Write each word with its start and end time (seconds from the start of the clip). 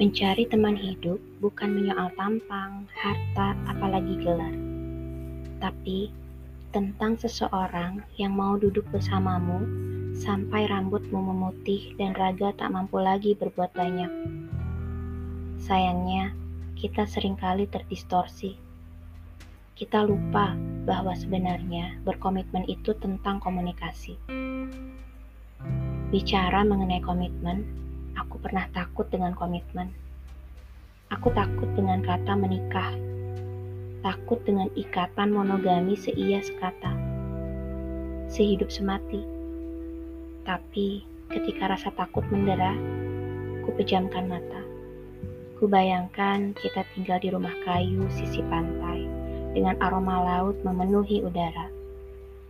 Mencari 0.00 0.48
teman 0.48 0.72
hidup 0.72 1.20
bukan 1.44 1.68
menyoal 1.68 2.08
tampang, 2.16 2.88
harta, 2.96 3.52
apalagi 3.68 4.16
gelar, 4.24 4.56
tapi 5.60 6.08
tentang 6.72 7.20
seseorang 7.20 8.00
yang 8.16 8.32
mau 8.32 8.56
duduk 8.56 8.88
bersamamu 8.88 9.60
sampai 10.16 10.64
rambutmu 10.64 11.20
memutih 11.20 11.92
dan 12.00 12.16
raga 12.16 12.56
tak 12.56 12.72
mampu 12.72 13.04
lagi 13.04 13.36
berbuat 13.36 13.76
banyak. 13.76 14.08
Sayangnya, 15.60 16.32
kita 16.80 17.04
sering 17.04 17.36
kali 17.36 17.68
terdistorsi. 17.68 18.56
Kita 19.76 20.08
lupa 20.08 20.56
bahwa 20.88 21.12
sebenarnya 21.12 22.00
berkomitmen 22.00 22.64
itu 22.64 22.96
tentang 22.96 23.44
komunikasi. 23.44 24.16
Bicara 26.08 26.64
mengenai 26.64 27.04
komitmen, 27.04 27.82
aku 28.16 28.36
pernah 28.40 28.68
takut 28.72 29.08
dengan 29.08 29.32
komitmen. 29.36 29.92
Aku 31.12 31.28
takut 31.36 31.68
dengan 31.76 32.00
kata 32.00 32.32
menikah. 32.32 32.92
Takut 34.00 34.40
dengan 34.42 34.72
ikatan 34.72 35.30
monogami 35.30 35.94
seia 35.94 36.40
sekata. 36.40 36.90
Sehidup 38.32 38.72
semati. 38.72 39.20
Tapi 40.42 41.04
ketika 41.30 41.70
rasa 41.70 41.92
takut 41.94 42.24
mendera, 42.32 42.74
ku 43.62 43.70
pejamkan 43.76 44.26
mata. 44.26 44.62
Ku 45.60 45.70
bayangkan 45.70 46.56
kita 46.58 46.82
tinggal 46.96 47.22
di 47.22 47.28
rumah 47.30 47.54
kayu 47.62 48.08
sisi 48.10 48.42
pantai 48.50 49.06
dengan 49.52 49.76
aroma 49.78 50.18
laut 50.18 50.56
memenuhi 50.64 51.22
udara. 51.22 51.68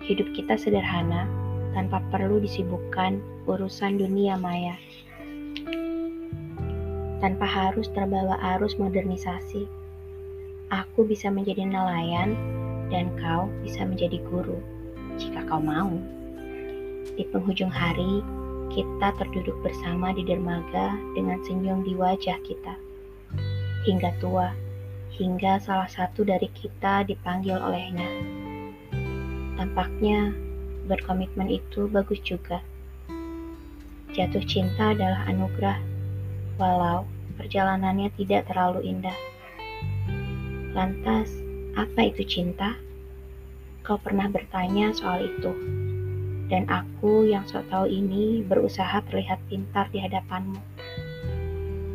Hidup 0.00 0.30
kita 0.32 0.56
sederhana 0.56 1.26
tanpa 1.74 2.00
perlu 2.08 2.38
disibukkan 2.38 3.18
urusan 3.50 3.98
dunia 3.98 4.38
maya. 4.38 4.78
Tanpa 7.24 7.48
harus 7.48 7.88
terbawa 7.96 8.36
arus 8.52 8.76
modernisasi, 8.76 9.64
aku 10.68 11.08
bisa 11.08 11.32
menjadi 11.32 11.64
nelayan 11.64 12.36
dan 12.92 13.08
kau 13.16 13.48
bisa 13.64 13.80
menjadi 13.80 14.20
guru 14.28 14.60
jika 15.16 15.40
kau 15.48 15.56
mau. 15.56 15.96
Di 17.16 17.24
penghujung 17.32 17.72
hari, 17.72 18.20
kita 18.76 19.16
terduduk 19.16 19.56
bersama 19.64 20.12
di 20.12 20.20
dermaga 20.20 21.00
dengan 21.16 21.40
senyum 21.48 21.80
di 21.88 21.96
wajah 21.96 22.36
kita. 22.44 22.76
Hingga 23.88 24.20
tua, 24.20 24.52
hingga 25.16 25.56
salah 25.64 25.88
satu 25.88 26.28
dari 26.28 26.52
kita 26.52 27.08
dipanggil 27.08 27.56
olehnya. 27.56 28.20
Tampaknya 29.56 30.28
berkomitmen 30.84 31.48
itu 31.48 31.88
bagus 31.88 32.20
juga. 32.20 32.60
Jatuh 34.12 34.44
cinta 34.44 34.92
adalah 34.92 35.24
anugerah, 35.24 35.80
walau 36.60 37.13
perjalanannya 37.38 38.10
tidak 38.18 38.50
terlalu 38.50 38.86
indah. 38.90 39.16
Lantas, 40.74 41.30
apa 41.74 42.10
itu 42.10 42.26
cinta? 42.26 42.78
Kau 43.84 44.00
pernah 44.00 44.26
bertanya 44.30 44.90
soal 44.96 45.28
itu 45.28 45.52
dan 46.48 46.68
aku 46.68 47.24
yang 47.28 47.44
sok 47.48 47.64
tahu 47.72 47.88
ini 47.88 48.44
berusaha 48.44 49.00
terlihat 49.08 49.40
pintar 49.48 49.88
di 49.88 50.00
hadapanmu. 50.00 50.60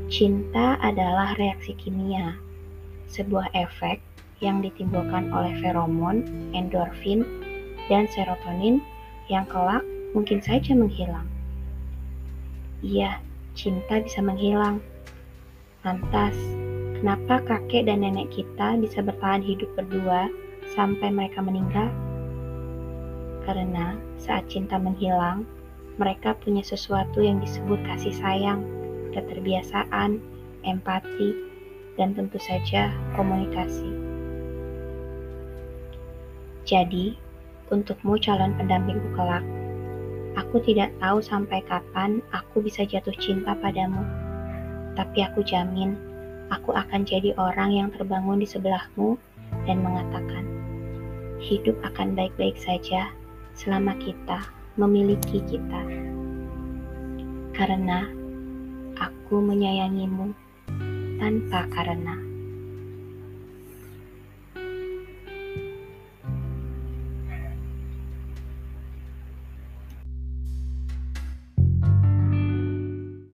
Cinta 0.10 0.76
adalah 0.82 1.38
reaksi 1.38 1.78
kimia, 1.78 2.34
sebuah 3.06 3.54
efek 3.54 4.02
yang 4.42 4.66
ditimbulkan 4.66 5.30
oleh 5.30 5.54
feromon, 5.62 6.26
endorfin, 6.58 7.22
dan 7.92 8.10
serotonin 8.10 8.82
yang 9.30 9.46
kelak 9.46 9.86
mungkin 10.18 10.42
saja 10.42 10.74
menghilang. 10.74 11.30
Iya, 12.82 13.22
cinta 13.54 14.02
bisa 14.02 14.26
menghilang. 14.26 14.82
Lantas, 15.80 16.36
kenapa 17.00 17.40
kakek 17.48 17.88
dan 17.88 18.04
nenek 18.04 18.36
kita 18.36 18.76
bisa 18.84 19.00
bertahan 19.00 19.40
hidup 19.40 19.72
berdua 19.80 20.28
sampai 20.76 21.08
mereka 21.08 21.40
meninggal? 21.40 21.88
Karena 23.48 23.96
saat 24.20 24.52
cinta 24.52 24.76
menghilang, 24.76 25.48
mereka 25.96 26.36
punya 26.36 26.60
sesuatu 26.68 27.24
yang 27.24 27.40
disebut 27.40 27.80
kasih 27.88 28.12
sayang, 28.12 28.60
keterbiasaan, 29.16 30.20
empati, 30.68 31.32
dan 31.96 32.12
tentu 32.12 32.44
saja 32.44 32.92
komunikasi. 33.16 33.88
Jadi, 36.68 37.16
untukmu 37.72 38.20
calon 38.20 38.52
pendampingku 38.60 39.16
kelak, 39.16 39.48
aku 40.36 40.60
tidak 40.60 40.92
tahu 41.00 41.24
sampai 41.24 41.64
kapan 41.64 42.20
aku 42.36 42.60
bisa 42.60 42.84
jatuh 42.84 43.16
cinta 43.16 43.56
padamu. 43.56 44.29
Tapi 44.94 45.26
aku 45.26 45.42
jamin, 45.44 45.98
aku 46.54 46.74
akan 46.74 47.06
jadi 47.06 47.34
orang 47.38 47.74
yang 47.74 47.90
terbangun 47.94 48.42
di 48.42 48.48
sebelahmu 48.50 49.18
dan 49.66 49.82
mengatakan, 49.82 50.46
hidup 51.42 51.76
akan 51.82 52.14
baik-baik 52.14 52.56
saja 52.62 53.10
selama 53.58 53.98
kita 53.98 54.40
memiliki 54.80 55.44
kita. 55.50 55.82
Karena 57.52 58.08
aku 58.96 59.44
menyayangimu 59.44 60.32
tanpa 61.20 61.68
karena. 61.74 62.29